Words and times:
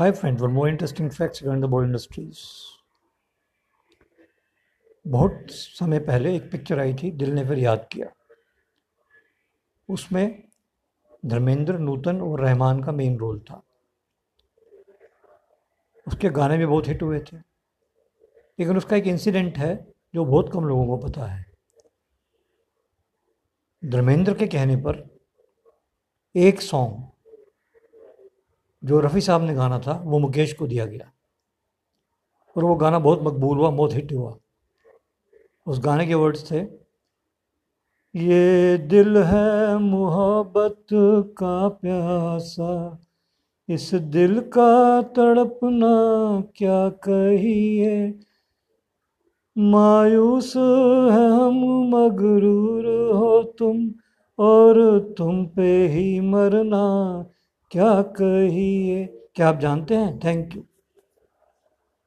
Hi 0.00 0.12
friends, 0.12 0.42
one 0.42 0.52
more 0.52 0.68
interesting 0.68 1.10
facts 1.10 1.42
regarding 1.42 1.60
the 1.60 1.68
Bollywood 1.68 1.88
industries. 1.88 2.38
बहुत 5.06 5.46
समय 5.50 5.98
पहले 5.98 6.36
एक 6.36 6.50
पिक्चर 6.50 6.78
आई 6.78 6.94
थी 6.94 7.10
दिल 7.10 7.30
ने 7.30 7.44
फिर 7.44 7.58
याद 7.58 7.88
किया। 7.92 8.06
उसमें 9.88 10.44
धर्मेंद्र 11.26 11.78
नूतन 11.78 12.20
और 12.20 12.40
रहमान 12.40 12.82
का 12.82 12.92
मेन 12.92 13.18
रोल 13.18 13.40
था। 13.40 13.62
उसके 16.06 16.28
गाने 16.28 16.58
भी 16.58 16.66
बहुत 16.66 16.88
हिट 16.88 17.02
हुए 17.02 17.20
थे। 17.20 17.36
लेकिन 18.58 18.76
उसका 18.76 18.96
एक 18.96 19.06
इंसिडेंट 19.06 19.58
है 19.58 19.92
जो 20.14 20.24
बहुत 20.24 20.50
कम 20.52 20.64
लोगों 20.64 20.86
को 20.86 21.08
पता 21.08 21.26
है। 21.26 21.46
धर्मेंद्र 23.84 24.34
के 24.34 24.46
कहने 24.46 24.76
पर 24.76 25.18
एक 26.36 26.60
सॉन्ग 26.60 27.13
जो 28.84 29.00
रफ़ी 29.00 29.20
साहब 29.20 29.42
ने 29.42 29.54
गाना 29.54 29.78
था, 29.78 30.02
वो 30.04 30.18
मुकेश 30.18 30.52
को 30.52 30.66
दिया 30.66 30.86
गया। 30.86 31.10
और 32.56 32.64
वो 32.64 32.74
गाना 32.74 32.98
बहुत 32.98 33.20
मकबूल 33.22 33.58
हुआ, 33.58 33.70
बहुत 33.70 33.94
हिट 33.94 34.12
हुआ। 34.12 34.36
उस 35.66 35.80
गाने 35.84 36.06
के 36.06 36.14
वर्ड्स 36.14 36.50
थे, 36.50 36.60
ये 38.14 38.78
दिल 38.78 39.18
है 39.18 39.78
मोहब्बत 39.78 40.86
का 41.38 41.68
प्यासा, 41.68 42.98
इस 43.68 43.94
दिल 43.94 44.40
का 44.40 45.02
तड़पना 45.02 45.94
क्या 46.56 46.88
कहिए? 46.88 48.20
मायूस 49.58 50.56
है 50.56 51.30
हम, 51.30 51.60
मगरूर 51.88 52.86
हो 53.14 53.42
तुम, 53.42 53.92
और 54.38 55.00
तुम 55.18 55.46
पे 55.46 55.86
ही 55.88 56.20
मरना 56.20 56.84
क्या 57.74 58.02
कहिए? 58.02 59.04
क्या 59.34 59.48
आप 59.48 59.58
जानते 59.60 59.96
हैं? 59.96 60.18
Thank 60.18 60.56
you 60.56 60.62